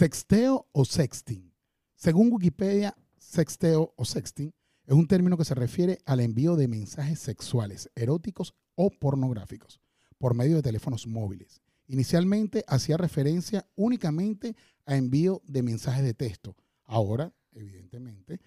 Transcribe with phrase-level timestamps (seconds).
[0.00, 1.52] Sexteo o sexting.
[1.94, 4.50] Según Wikipedia, sexteo o sexting
[4.86, 9.78] es un término que se refiere al envío de mensajes sexuales, eróticos o pornográficos
[10.16, 11.60] por medio de teléfonos móviles.
[11.86, 16.56] Inicialmente hacía referencia únicamente a envío de mensajes de texto.
[16.86, 18.40] Ahora, evidentemente,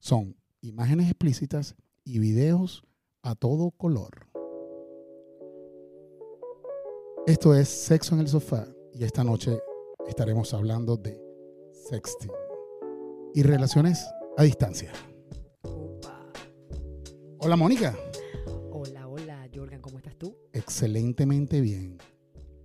[0.00, 2.82] son imágenes explícitas y videos
[3.22, 4.26] a todo color.
[7.28, 9.60] Esto es Sexo en el Sofá y esta noche
[10.08, 11.20] estaremos hablando de
[11.88, 12.30] sexting
[13.34, 14.06] y relaciones
[14.36, 14.92] a distancia.
[15.62, 16.26] Opa.
[17.38, 17.96] Hola Mónica,
[18.70, 20.36] Hola, hola, Jorgan, ¿cómo estás tú?
[20.52, 21.98] excelentemente bien.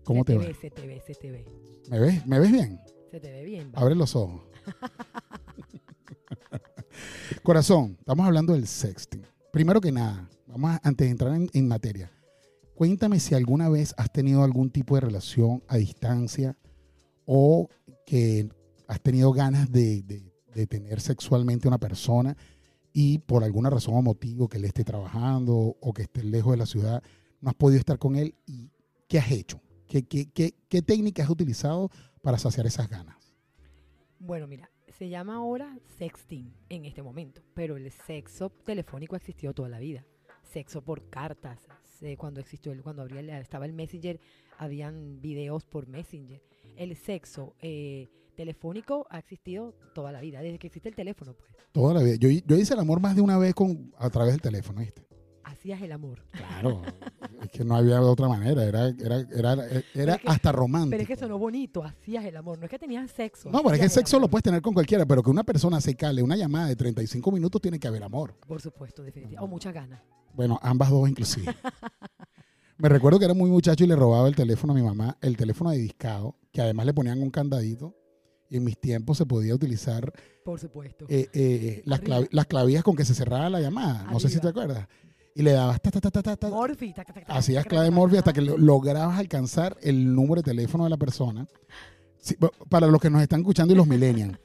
[0.03, 0.45] ¿Cómo se te te va?
[0.45, 0.53] ve?
[0.55, 1.45] Se te ve, se te ve.
[1.89, 2.25] ¿Me ves?
[2.27, 2.79] ¿Me ves bien?
[3.11, 3.71] Se te ve bien.
[3.75, 3.81] va.
[3.81, 4.41] Abre los ojos.
[7.43, 9.25] Corazón, estamos hablando del sexting.
[9.51, 12.11] Primero que nada, vamos a, antes de entrar en, en materia,
[12.75, 16.57] cuéntame si alguna vez has tenido algún tipo de relación a distancia
[17.25, 17.69] o
[18.05, 18.49] que
[18.87, 22.35] has tenido ganas de, de- tener sexualmente a una persona
[22.93, 26.57] y por alguna razón o motivo que él esté trabajando o que esté lejos de
[26.57, 27.01] la ciudad,
[27.39, 28.69] no has podido estar con él y
[29.07, 29.61] ¿qué has hecho?
[29.87, 31.89] ¿Qué, qué, qué, qué técnica has utilizado
[32.21, 33.15] para saciar esas ganas?
[34.19, 39.53] Bueno, mira, se llama ahora sexting en este momento, pero el sexo telefónico ha existido
[39.53, 40.05] toda la vida.
[40.43, 41.59] Sexo por cartas.
[41.99, 44.19] se- Cuando existió, cuando estaba el Messenger,
[44.57, 46.41] habían videos por Messenger.
[46.75, 51.51] El sexo eh, telefónico ha existido toda la vida, desde que existe el teléfono, pues.
[51.71, 52.15] Toda la vida.
[52.15, 55.05] Yo, yo hice el amor más de una vez con, a través del teléfono, ¿viste?
[55.43, 56.23] Hacías el amor.
[56.31, 56.81] Claro.
[57.41, 58.63] es que no había otra manera.
[58.63, 59.53] Era, era, era,
[59.93, 60.91] era es que- hasta romántico.
[60.91, 62.57] Pero es que sonó bonito, hacías el amor.
[62.57, 63.49] No es que tenías sexo.
[63.51, 65.79] No, pero es que el sexo lo puedes tener con cualquiera, pero que una persona
[65.81, 68.35] se cale una llamada de 35 minutos tiene que haber amor.
[68.47, 69.43] Por supuesto, definitivamente.
[69.43, 70.01] O muchas ganas.
[70.33, 71.53] Bueno, ambas dos inclusive.
[72.81, 75.37] Me recuerdo que era muy muchacho y le robaba el teléfono a mi mamá, el
[75.37, 77.95] teléfono de discado, que además le ponían un candadito.
[78.49, 80.11] Y en mis tiempos se podía utilizar
[80.43, 81.05] Por supuesto.
[81.07, 84.05] eh, eh, las, clavi- las clavillas con que se cerraba la llamada.
[84.11, 84.87] No sé si te acuerdas.
[85.33, 86.91] Y le dabas ta, ta, ta, ta, ta, ta, Morphy.
[86.91, 90.89] tac, tac, Hacías clave Morphy hasta que lo- lograbas alcanzar el número de teléfono de
[90.89, 91.47] la persona.
[92.17, 92.35] Sí,
[92.69, 94.37] para los que nos están escuchando y los millennials,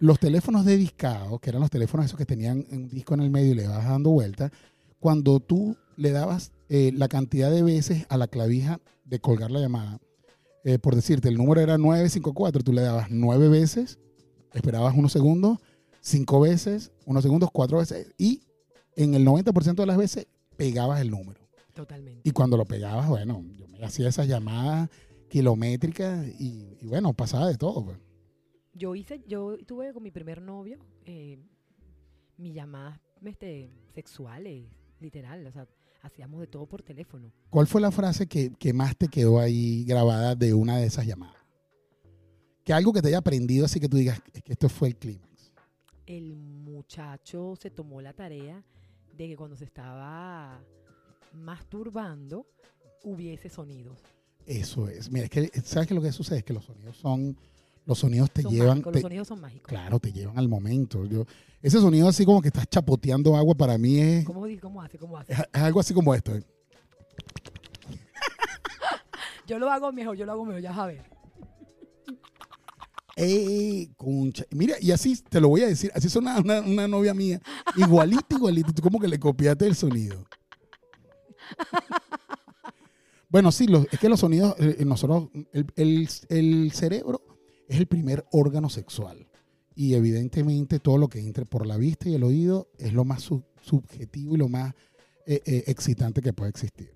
[0.00, 3.30] los teléfonos de discado, que eran los teléfonos esos que tenían un disco en el
[3.30, 4.52] medio y le vas dando vuelta,
[5.00, 9.60] cuando tú le dabas eh, la cantidad de veces a la clavija de colgar la
[9.60, 10.00] llamada,
[10.64, 13.98] eh, por decirte, el número era 954, tú le dabas nueve veces,
[14.52, 15.58] esperabas unos segundos,
[16.00, 18.42] cinco veces, unos segundos, cuatro veces, y
[18.96, 21.40] en el 90% de las veces pegabas el número.
[21.74, 22.22] Totalmente.
[22.24, 24.88] Y cuando lo pegabas, bueno, yo me hacía esas llamadas
[25.28, 27.84] kilométricas y, y bueno, pasaba de todo.
[27.84, 27.98] pues.
[28.72, 31.38] Yo hice, yo tuve con mi primer novio eh,
[32.36, 34.66] mis llamadas este, sexuales,
[35.00, 35.46] literal.
[35.46, 35.66] O sea,
[36.06, 37.32] hacíamos de todo por teléfono.
[37.50, 41.06] ¿Cuál fue la frase que, que más te quedó ahí grabada de una de esas
[41.06, 41.36] llamadas?
[42.64, 44.96] Que algo que te haya aprendido así que tú digas, es que esto fue el
[44.96, 45.52] clímax.
[46.06, 48.64] El muchacho se tomó la tarea
[49.16, 50.60] de que cuando se estaba
[51.32, 52.46] masturbando
[53.04, 53.98] hubiese sonidos.
[54.46, 55.10] Eso es.
[55.10, 56.38] Mira, es que, ¿sabes qué lo que sucede?
[56.38, 57.36] Es que los sonidos son,
[57.86, 59.68] los sonidos te Son llevan, mágicos, te- los sonidos son mágicos.
[59.68, 61.06] claro, te llevan al momento.
[61.06, 61.24] Yo,
[61.62, 64.98] ese sonido así como que estás chapoteando agua para mí es, ¿Cómo, ¿Cómo hace?
[64.98, 65.32] ¿Cómo hace?
[65.32, 66.34] es, es algo así como esto.
[66.34, 66.44] ¿eh?
[69.46, 71.00] Yo lo hago mejor, yo lo hago mejor, ya sabes.
[73.14, 74.44] ¡Ey, concha!
[74.50, 77.40] Mira, y así te lo voy a decir, así suena una, una novia mía,
[77.76, 80.26] igualito, igualito, tú como que le copiaste el sonido.
[83.28, 87.22] Bueno, sí, los- es que los sonidos, eh, nosotros, el, el- el cerebro
[87.68, 89.28] es el primer órgano sexual.
[89.74, 93.22] Y evidentemente todo lo que entre por la vista y el oído es lo más
[93.22, 94.74] sub- subjetivo y lo más
[95.26, 96.92] eh, eh, excitante que puede existir.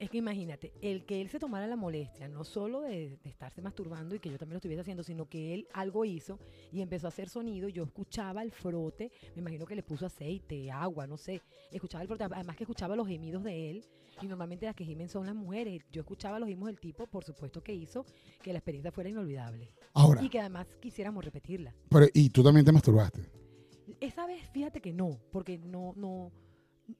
[0.00, 3.60] Es que imagínate, el que él se tomara la molestia, no solo de, de estarse
[3.60, 6.38] masturbando y que yo también lo estuviese haciendo, sino que él algo hizo
[6.72, 10.70] y empezó a hacer sonido, yo escuchaba el frote, me imagino que le puso aceite,
[10.70, 13.84] agua, no sé, escuchaba el frote, además que escuchaba los gemidos de él,
[14.22, 17.22] y normalmente las que gimen son las mujeres, yo escuchaba los gemidos del tipo, por
[17.22, 18.06] supuesto que hizo
[18.42, 21.74] que la experiencia fuera inolvidable, Ahora, y que además quisiéramos repetirla.
[21.90, 23.20] pero, y tú también te masturbaste.
[24.00, 26.32] Esa vez, fíjate que no, porque no, no,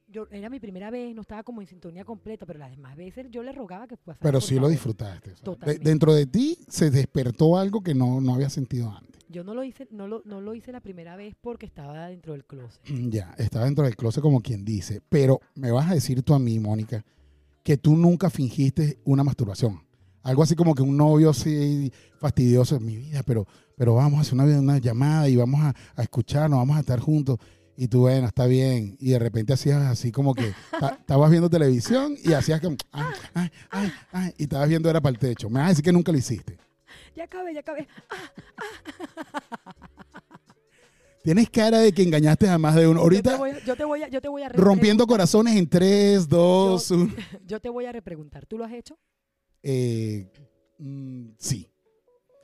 [0.07, 3.27] yo era mi primera vez, no estaba como en sintonía completa, pero las demás veces
[3.29, 4.19] yo le rogaba que pasara.
[4.21, 5.33] Pero sí lo disfrutaste.
[5.65, 9.21] de- dentro de ti se despertó algo que no, no había sentido antes.
[9.29, 12.33] Yo no lo hice, no lo, no lo hice la primera vez porque estaba dentro
[12.33, 12.81] del closet.
[13.09, 15.01] Ya, estaba dentro del closet como quien dice.
[15.07, 17.05] Pero me vas a decir tú a mí, Mónica,
[17.63, 19.81] que tú nunca fingiste una masturbación.
[20.23, 24.21] Algo así como que un novio así fastidioso en mi vida, pero, pero vamos a
[24.21, 27.37] hacer una, una llamada y vamos a, a escucharnos, vamos a estar juntos.
[27.77, 28.95] Y tú, bueno, está bien.
[28.99, 33.05] Y de repente hacías así como que ta- estabas viendo televisión y hacías como, ay,
[33.33, 35.49] ay, ay, ay, y estabas viendo era para el techo.
[35.49, 36.57] Me vas a decir que nunca lo hiciste.
[37.15, 37.87] ya acabé, ya acabé.
[41.23, 42.99] Tienes cara de que engañaste a más de uno.
[43.03, 45.55] Yo te Ahorita voy a, yo te voy a, yo te voy a rompiendo corazones
[45.55, 47.13] en 3, 2, 1.
[47.45, 48.47] Yo te voy a repreguntar.
[48.47, 48.97] ¿Tú lo has hecho?
[49.61, 50.27] Eh,
[50.79, 51.70] mm, sí,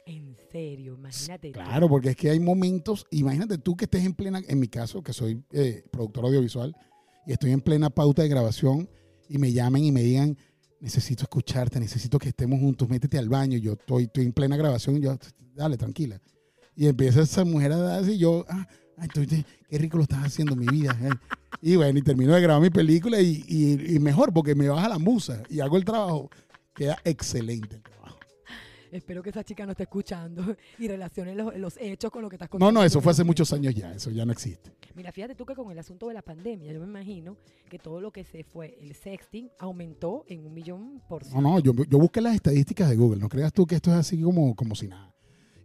[0.07, 1.51] En serio, imagínate.
[1.51, 5.04] claro, porque es que hay momentos, imagínate tú que estés en plena, en mi caso,
[5.04, 6.74] que soy eh, productor audiovisual,
[7.25, 8.89] y estoy en plena pauta de grabación,
[9.27, 10.38] y me llamen y me digan,
[10.80, 14.95] necesito escucharte, necesito que estemos juntos, métete al baño, yo estoy, estoy en plena grabación,
[14.95, 15.18] y yo,
[15.54, 16.21] dale, tranquila.
[16.74, 18.65] Y empieza esa mujer a darse, y yo, ah,
[18.98, 20.98] ay, estoy- qué rico lo estás haciendo, mi vida.
[21.01, 21.09] eh".
[21.62, 24.88] Y bueno, y termino de grabar mi película, y, y- y mejor, porque me baja
[24.88, 26.30] la musa, y hago el trabajo,
[26.74, 27.81] queda excelente.
[28.92, 30.44] Espero que esa chica no esté escuchando
[30.80, 32.72] y relacione los, los hechos con lo que estás No, contando.
[32.80, 34.72] no, eso fue hace muchos años ya, eso ya no existe.
[34.95, 37.38] Mira, fíjate tú que con el asunto de la pandemia, yo me imagino
[37.69, 41.50] que todo lo que se fue, el sexting, aumentó en un millón por No, ciento.
[41.50, 44.22] no, yo, yo busqué las estadísticas de Google, no creas tú que esto es así
[44.22, 45.13] como, como si nada.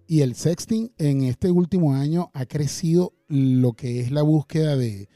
[0.06, 5.08] Y el sexting en este último año ha crecido lo que es la búsqueda de,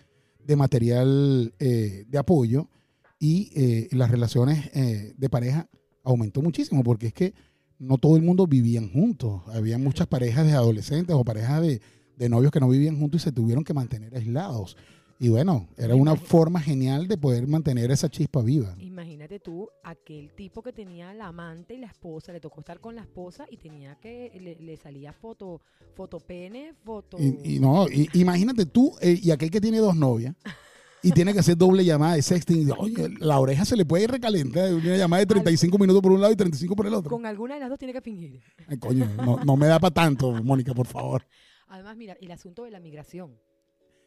[0.44, 2.70] de material eh, de apoyo
[3.18, 5.68] y eh, las relaciones eh, de pareja
[6.04, 7.34] aumentó muchísimo porque es que
[7.78, 9.42] no todo el mundo vivían juntos.
[9.48, 11.80] Había muchas parejas de adolescentes o parejas de,
[12.16, 14.76] de novios que no vivían juntos y se tuvieron que mantener aislados.
[15.18, 18.74] Y bueno, era una forma genial de poder mantener esa chispa viva.
[18.78, 22.94] Imagínate tú, aquel tipo que tenía la amante y la esposa, le tocó estar con
[22.94, 25.62] la esposa y tenía que, le, le salía foto,
[25.94, 27.16] foto pene, foto...
[27.18, 30.34] Y, y no, y- imagínate tú eh, y aquel que tiene dos novias
[31.06, 32.68] y tiene que hacer doble llamada de sexting.
[32.78, 34.74] Oye, la oreja se le puede recalentar.
[34.74, 37.10] Una llamada de 35 minutos por un lado y 35 por el otro.
[37.10, 38.42] Con alguna de las dos tiene que fingir.
[38.66, 41.24] Ay, coño, no, no me da para tanto, Mónica, por favor.
[41.68, 43.38] Además, mira, el asunto de la migración.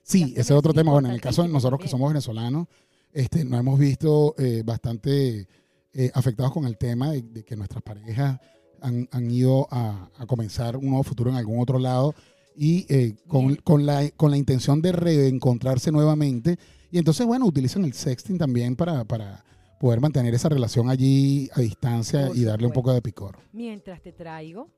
[0.04, 0.92] Sí, ese es otro tema.
[0.92, 2.68] Bueno, en el caso de nosotros que somos venezolanos,
[3.13, 5.48] este, nos hemos visto eh, bastante
[5.94, 8.40] eh, afectados con el tema de, de que nuestras parejas
[8.81, 12.13] han, han ido a, a comenzar un nuevo futuro en algún otro lado
[12.57, 16.60] y eh, con, con la, con la intención de reencontrarse nuevamente.
[16.92, 19.44] Y entonces, bueno, utilizan el sexting también para, para
[19.80, 23.38] poder mantener esa relación allí a distancia Por y darle un poco de picor.
[23.54, 24.70] Mientras te traigo,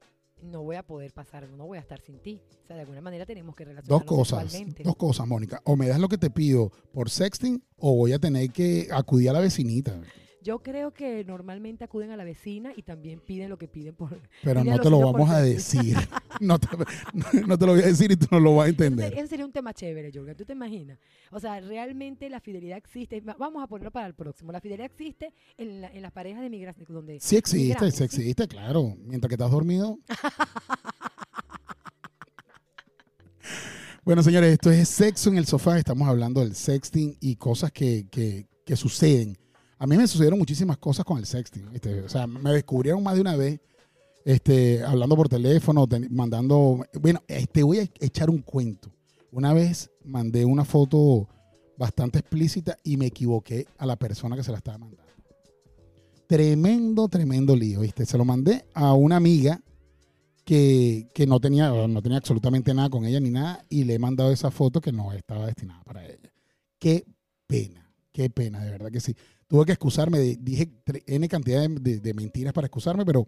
[0.41, 2.41] no voy a poder pasar, no voy a estar sin ti.
[2.63, 4.83] O sea, de alguna manera tenemos que Dos relacionarnos cosas, sexualmente.
[4.83, 5.61] dos cosas, Mónica.
[5.65, 9.29] O me das lo que te pido por sexting o voy a tener que acudir
[9.29, 9.99] a la vecinita.
[10.43, 14.19] Yo creo que normalmente acuden a la vecina y también piden lo que piden por...
[14.43, 15.95] Pero no te lo por vamos a decir.
[16.39, 16.67] No te,
[17.45, 19.13] no te lo voy a decir y tú no lo vas a entender.
[19.13, 20.35] Ese sería un tema chévere, Jorgen.
[20.35, 20.97] ¿Tú te imaginas?
[21.29, 23.21] O sea, realmente la fidelidad existe.
[23.21, 24.51] Va- Vamos a ponerlo para el próximo.
[24.51, 26.87] La fidelidad existe en, la- en las parejas de migración.
[26.89, 28.03] Donde Sí existe, ¿sí?
[28.03, 28.95] existe, claro.
[29.05, 29.99] Mientras que estás dormido.
[34.03, 35.77] Bueno, señores, esto es sexo en el sofá.
[35.77, 39.37] Estamos hablando del sexting y cosas que, que- que suceden.
[39.81, 41.71] A mí me sucedieron muchísimas cosas con el sexting.
[41.71, 42.01] ¿viste?
[42.01, 43.59] O sea, me descubrieron más de una vez
[44.23, 46.85] este, hablando por teléfono, mandando...
[47.01, 48.91] Bueno, te voy a echar un cuento.
[49.31, 51.27] Una vez mandé una foto
[51.79, 55.03] bastante explícita y me equivoqué a la persona que se la estaba mandando.
[56.27, 58.05] Tremendo, tremendo lío, ¿viste?
[58.05, 59.63] Se lo mandé a una amiga
[60.45, 63.99] que, que no, tenía, no tenía absolutamente nada con ella ni nada y le he
[63.99, 66.31] mandado esa foto que no estaba destinada para ella.
[66.77, 67.03] Qué
[67.47, 69.15] pena, qué pena, de verdad que sí.
[69.51, 70.71] Tuve que excusarme, dije
[71.07, 73.27] N cantidad de, de- de mentiras para excusarme, pero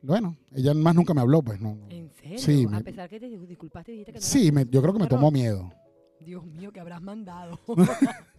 [0.00, 1.76] bueno, ella más nunca me habló, pues no.
[1.90, 2.38] ¿En serio?
[2.38, 4.94] Sí, a me- pesar que te disculpaste y dijiste que no Sí, me- yo creo
[4.94, 5.70] que me tomó miedo.
[6.18, 7.60] Dios mío, que habrás mandado.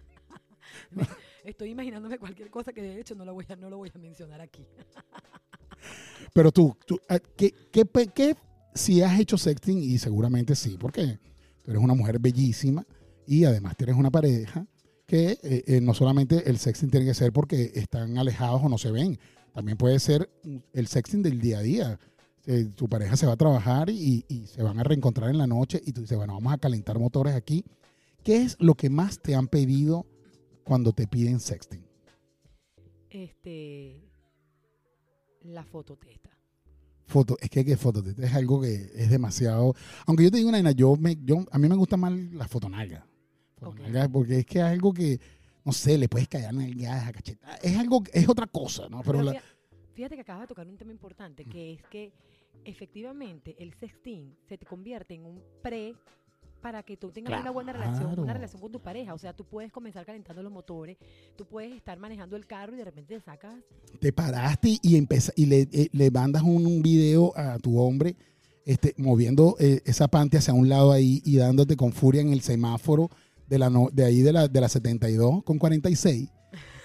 [1.46, 3.98] Estoy imaginándome cualquier cosa que de hecho no lo voy a, no lo voy a
[4.00, 4.66] mencionar aquí.
[6.34, 7.86] Pero tú, tú eh, ¿qué, qué,
[8.16, 8.36] qué
[8.74, 9.78] si has hecho sexting?
[9.78, 11.20] Y seguramente sí, porque
[11.62, 12.84] tú eres una mujer bellísima
[13.28, 14.66] y además tienes una pareja
[15.12, 18.78] que eh, eh, no solamente el sexting tiene que ser porque están alejados o no
[18.78, 19.20] se ven,
[19.54, 20.30] también puede ser
[20.72, 22.00] el sexting del día a día.
[22.46, 25.48] Eh, tu pareja se va a trabajar y, y se van a reencontrar en la
[25.48, 27.66] noche y tú dices, bueno, vamos a calentar motores aquí.
[28.24, 30.06] ¿Qué es lo que más te han pedido
[30.64, 31.86] cuando te piden sexting?
[33.10, 34.10] Este.
[35.42, 36.30] La fototesta.
[37.06, 39.76] Foto, es que, que foto es algo que es demasiado.
[40.06, 42.48] Aunque yo te digo una vaina, yo me, yo, a mí me gusta más la
[42.48, 43.11] fotonalga.
[43.70, 45.20] Fotonalga, Porque es que es algo que,
[45.64, 47.56] no sé, le puedes caer nalgadas a cachetada.
[47.58, 49.02] Es algo, es otra cosa, ¿no?
[49.04, 49.42] Pero Pero la-
[49.94, 52.12] fíjate que acabas de tocar un tema importante, que es que
[52.66, 55.94] efectivamente el sexting se te convierte en un pre
[56.62, 58.22] para que tú tengas una buena relación, Claro.
[58.22, 59.16] una relación con tu pareja.
[59.16, 60.98] O sea, tú puedes comenzar calentando los motores,
[61.36, 63.56] tú puedes estar manejando el carro y de repente te sacas
[64.00, 68.16] te paraste y, empeza- y le, eh, le mandas un, un video a tu hombre
[68.64, 72.42] este, moviendo eh, esa pante hacia un lado ahí y dándote con furia en el
[72.42, 73.10] semáforo
[73.52, 76.30] de, la no- de ahí de la, de la 72 con 46,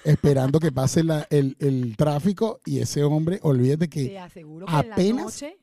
[0.05, 4.73] esperando que pase la- el, el tráfico y ese hombre, olvídate que Te aseguro que
[4.73, 5.57] en la apenas- noche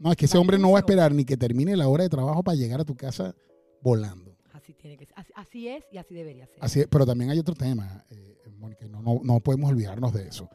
[0.00, 2.08] No, es que ese hombre no va a esperar ni que termine la hora de
[2.10, 3.34] trabajo para llegar a tu casa
[3.82, 4.36] volando.
[4.52, 5.14] Así tiene que ser.
[5.16, 6.56] Así, así es y así debería ser.
[6.60, 10.26] Así es, pero también hay otro tema, eh, Mónica, no, no, no podemos olvidarnos de
[10.28, 10.48] eso.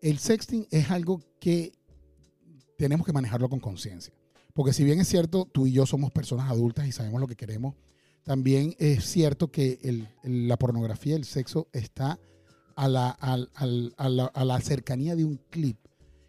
[0.00, 1.72] El sexting es algo que
[2.78, 4.12] tenemos que manejarlo con conciencia.
[4.54, 7.36] Porque si bien es cierto, tú y yo somos personas adultas y sabemos lo que
[7.36, 7.74] queremos,
[8.24, 12.18] también es cierto que la pornografía, el sexo, está
[12.76, 15.78] a la, cercanía de un clip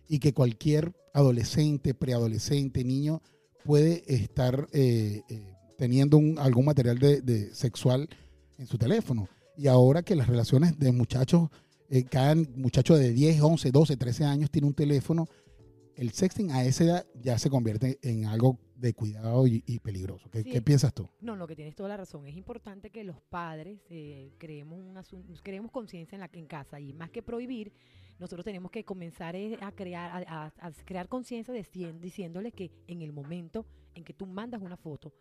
[0.08, 3.22] y que cualquier adolescente, preadolescente, niño
[3.64, 8.08] puede estar eh, eh, teniendo algún material de sexual
[8.58, 9.28] en su teléfono.
[9.58, 11.50] Y ahora que las relaciones de muchachos,
[11.90, 15.28] eh, cada muchacho de 10, 11, 12, 13 años tiene un teléfono,
[15.96, 20.30] el sexting a esa edad ya se convierte en algo de cuidado y, y peligroso.
[20.30, 20.52] ¿Qué, Sí.
[20.52, 21.10] qué piensas tú?
[21.22, 22.28] No, no, que tienes toda la razón.
[22.28, 26.92] Es importante que los padres eh, creemos, un creemos conciencia en, la, en casa y
[26.94, 27.72] más que prohibir,
[28.20, 33.12] nosotros tenemos que comenzar eh, a crear, a, a- crear conciencia diciéndoles que en el
[33.14, 35.14] momento en que tú mandas una foto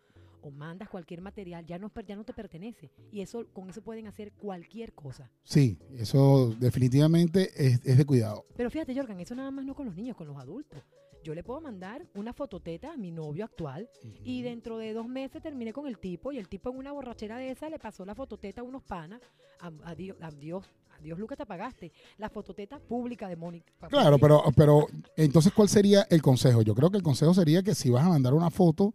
[0.45, 2.91] o mandas cualquier material, ya no, ya no te pertenece.
[3.11, 5.31] Y eso con eso pueden hacer cualquier cosa.
[5.43, 8.45] Sí, eso definitivamente es, es de cuidado.
[8.55, 10.79] Pero fíjate, Jorgan, eso nada más no con los niños, con los adultos.
[11.23, 13.89] Yo le puedo mandar una fototeta a mi novio actual
[14.23, 17.37] y dentro de dos meses terminé con el tipo y el tipo en una borrachera
[17.37, 19.19] de esa le pasó la fototeta a unos panas.
[19.59, 20.65] A- Adiós, adiós,
[20.99, 21.91] adiós Lucas, te apagaste.
[22.19, 23.73] La fototeta pública de Mónica.
[23.89, 24.85] Claro, pero, pero
[25.17, 26.61] entonces, ¿cuál sería el consejo?
[26.61, 28.93] Yo creo que el consejo sería que si vas a mandar una foto,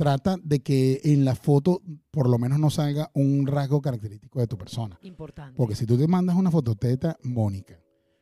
[0.00, 4.46] trata de que en la foto por lo menos no salga un rasgo característico de
[4.46, 4.98] tu persona.
[5.02, 5.54] Importante.
[5.58, 7.78] Porque si tú te mandas una fototeta, Mónica,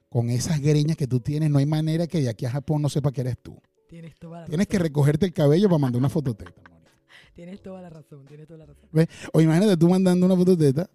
[0.09, 2.89] con esas greñas que tú tienes, no hay manera que de aquí a Japón no
[2.89, 3.57] sepa que eres tú.
[3.89, 4.89] Tienes toda la Tienes que razón.
[4.89, 6.91] recogerte el cabello para mandar una fototeta, Mónica.
[7.35, 8.89] Tienes toda la razón, tienes toda la razón.
[9.33, 10.91] O imagínate tú mandando una fototeta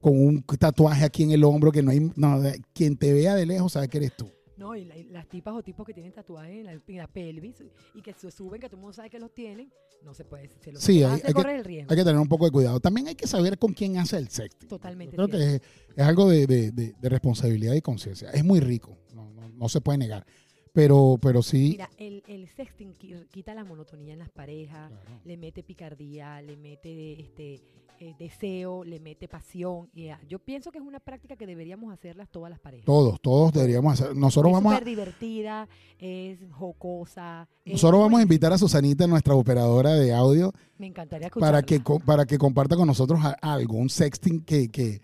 [0.00, 3.46] con un tatuaje aquí en el hombro que no hay, no, quien te vea de
[3.46, 4.28] lejos sabe que eres tú.
[4.56, 7.56] No, y, la- las tipas o tipos que tienen tatuajes en la, en la pelvis
[7.94, 10.48] y que se suben, que todo el mundo sabe que los tienen, no se puede.
[10.60, 11.90] Se los Sí, hay- hay que- el riesgo.
[11.90, 12.78] Hay que tener un poco de cuidado.
[12.80, 14.68] También hay que saber con quién hace el sexting.
[14.68, 15.62] Totalmente Yo creo que es,
[15.96, 18.30] es algo de, de- de- de responsabilidad y conciencia.
[18.30, 20.24] Es muy rico, no, no- no se puede negar.
[20.74, 21.70] Pero, pero sí.
[21.70, 25.20] Mira, el, el sexting qui- quita la monotonía en las parejas, Claro.
[25.24, 27.62] le mete picardía, le mete este
[28.00, 29.88] eh, deseo, le mete pasión.
[29.94, 32.84] y, ah, yo pienso que es una práctica que deberíamos hacerlas todas las parejas.
[32.86, 34.16] Todos, todos deberíamos hacer.
[34.16, 35.68] Nosotros es vamos a, súper divertida,
[36.00, 37.48] es jocosa.
[37.64, 41.84] es nosotros vamos a invitar a Susanita, nuestra operadora de audio, Me encantaría para que,
[41.84, 45.00] co- para que comparta con nosotros a- algo, un sexting que, que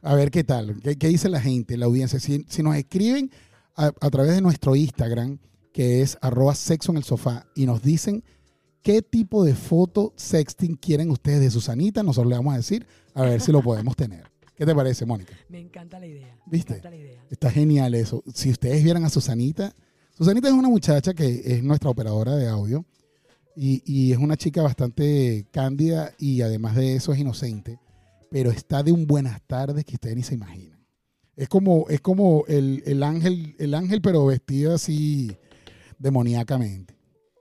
[0.00, 2.18] a ver qué tal, qué, qué dice la gente, la audiencia.
[2.18, 3.30] Si, si nos escriben
[3.80, 5.38] a, a través de nuestro Instagram,
[5.72, 8.22] que es arroba sexo en el sofá, y nos dicen
[8.82, 13.22] qué tipo de foto sexting quieren ustedes de Susanita, nosotros le vamos a decir a
[13.22, 14.30] ver si lo podemos tener.
[14.54, 15.34] ¿Qué te parece, Mónica?
[15.48, 16.38] Me encanta la idea.
[16.46, 16.74] ¿Viste?
[16.74, 17.24] Me encanta la idea.
[17.30, 18.22] Está genial eso.
[18.34, 19.74] Si ustedes vieran a Susanita,
[20.16, 22.84] Susanita es una muchacha que es nuestra operadora de audio
[23.56, 27.78] y, y es una chica bastante cándida y además de eso es inocente,
[28.30, 30.79] pero está de un buenas tardes que ustedes ni se imaginan.
[31.40, 35.34] Es como, es como el, el ángel, el ángel, pero vestido así
[35.98, 36.94] demoníacamente.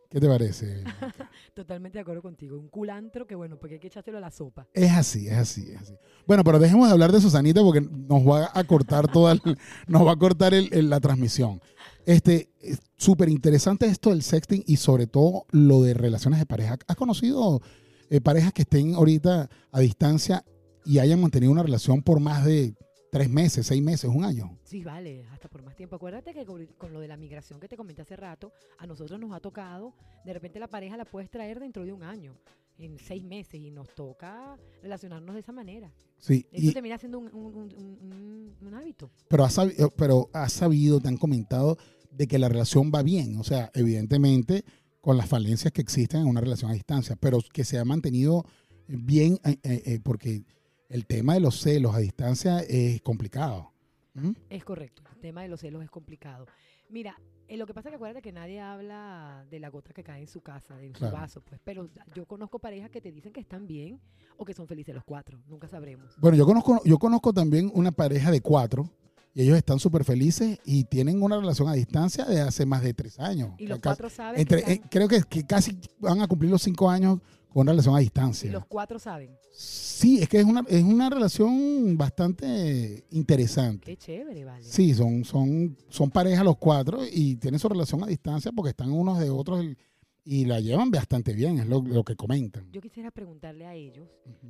[0.10, 0.84] ¿Qué te parece?
[1.54, 2.58] Totalmente de acuerdo contigo.
[2.58, 4.68] Un culantro que, bueno, porque hay que echárselo a la sopa.
[4.74, 5.94] Es así, es así, es así.
[6.26, 9.42] Bueno, pero dejemos de hablar de Susanita porque nos va a cortar toda, el-
[9.88, 11.62] nos va a cortar el- la transmisión.
[12.06, 16.78] Este, es súper interesante esto del sexting y sobre todo lo de relaciones de pareja.
[16.88, 17.62] ¿Has conocido
[18.10, 20.44] eh, parejas que estén ahorita a distancia
[20.86, 22.74] y hayan mantenido una relación por más de
[23.12, 24.58] tres meses, seis meses, un año?
[24.64, 25.96] Sí, vale, hasta por más tiempo.
[25.96, 29.32] Acuérdate que con, lo de la migración que te comenté hace rato, a nosotros nos
[29.34, 29.94] ha tocado,
[30.26, 32.36] de repente la pareja la puedes traer dentro de un año,
[32.78, 35.92] en seis meses, y nos toca relacionarnos de esa manera.
[36.18, 38.14] Sí, Eso y- termina siendo un, un- un- un-
[38.62, 39.10] un- un hábito.
[39.28, 41.78] pero has sabido, pero has sabido, te han comentado
[42.12, 43.38] de que la relación va bien.
[43.38, 44.64] O sea, evidentemente
[45.02, 48.46] con las falencias que existen en una relación a distancia, pero que se ha mantenido
[48.88, 50.44] bien eh, eh, eh, porque
[50.90, 53.72] el tema de los celos a distancia es complicado.
[54.16, 54.32] ¿Mm?
[54.50, 56.48] Es correcto, el tema de los celos es complicado.
[56.90, 57.16] Mira,
[57.48, 60.22] eh, lo que pasa es que acuérdate que nadie habla de la gota que cae
[60.22, 61.16] en su casa, de Claro.
[61.16, 61.62] su vaso, pues.
[61.64, 64.00] Pero yo conozco parejas que te dicen que están bien
[64.38, 66.16] o que son felices los cuatro, nunca sabremos.
[66.20, 68.90] Bueno, yo conozco, yo conozco también una pareja de cuatro
[69.36, 72.96] y ellos están súper felices y tienen una relación a distancia de hace más de
[72.96, 73.52] tres años.
[73.60, 76.64] Y los cuatro saben entre- que eh, creo que, que casi van a cumplir los
[76.64, 77.20] cinco años
[77.50, 78.48] con una relación a distancia.
[78.50, 79.36] y los cuatro saben.
[79.52, 83.86] Sí, es que es una, es una relación bastante interesante.
[83.86, 84.64] Qué chévere, vale.
[84.64, 88.92] Sí, son, son, son pareja los cuatro y tienen su relación a distancia porque están
[88.92, 92.72] unos de otros y- la llevan bastante bien, es lo, lo que comentan.
[92.72, 94.08] Yo quisiera preguntarle a ellos,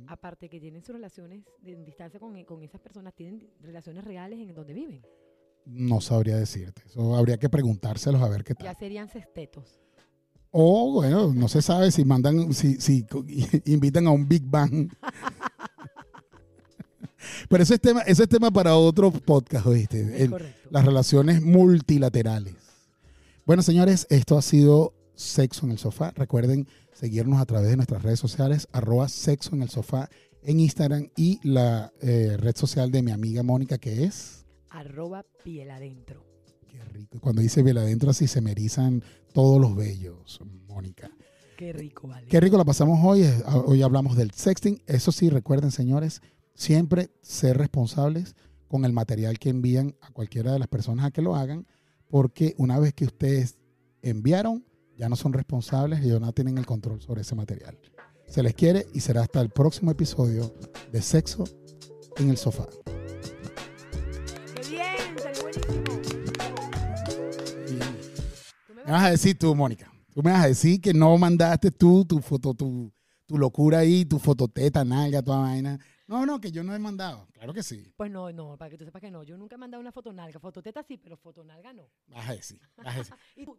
[0.08, 4.38] aparte que tienen sus relaciones de en distancia con, con esas personas, ¿tienen relaciones reales
[4.40, 5.00] en donde viven?
[5.64, 6.82] No sabría decirte.
[6.86, 8.76] Eso habría que preguntárselos a ver qué Ya tal.
[8.76, 9.80] serían sextetos.
[10.52, 13.06] O, bueno, no se sabe si mandan, si, si
[13.66, 14.90] invitan a un Big Bang.
[17.48, 20.24] Pero ese es tema, ese es tema para otro podcast, ¿oíste?
[20.24, 20.34] El-
[20.70, 22.54] las relaciones multilaterales.
[23.44, 26.12] Bueno, señores, esto ha sido Sexo en el Sofá.
[26.16, 30.08] Recuerden seguirnos a través de nuestras redes sociales, arroba Sexo en el Sofá
[30.42, 34.46] en Instagram y la eh, red social de mi amiga Mónica, que es...
[34.70, 36.24] Arroba piel adentro.
[36.70, 37.20] Qué rico.
[37.20, 41.10] Cuando dice vela adentro, así se me erizan todos los vellos, Mónica.
[41.56, 42.26] Qué rico, vale.
[42.26, 43.22] Qué rico la pasamos hoy.
[43.22, 44.82] eh, Hoy hablamos del sexting.
[44.86, 46.22] Eso sí, recuerden, señores,
[46.54, 48.34] siempre ser responsables
[48.68, 51.66] con el material que envían a cualquiera de las personas a que lo hagan,
[52.08, 53.58] porque una vez que ustedes
[54.02, 54.64] enviaron,
[54.96, 57.78] ya no son responsables y ya no tienen el control sobre ese material.
[58.26, 60.54] Se les quiere y será hasta el próximo episodio
[60.92, 61.44] de Sexo
[62.16, 62.68] en el Sofá.
[68.90, 69.92] Me vas a decir tú, Mónica.
[70.12, 72.92] Tú me vas a decir que no mandaste tú tu foto, tu,
[73.24, 75.78] tu locura ahí, tu fototeta, nalga, toda vaina.
[76.08, 77.28] No, no, que yo no he mandado.
[77.32, 77.94] Claro que sí.
[77.96, 79.22] Pues no, no, para que tú sepas que no.
[79.22, 80.40] Yo nunca he mandado una fotonalga.
[80.40, 81.88] Fototeta sí, pero fotonalga no.
[82.08, 82.60] Vas a decir.
[82.76, 83.14] Vas a decir.
[83.36, 83.56] Y tú,